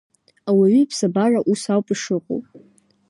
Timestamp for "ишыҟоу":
1.93-2.39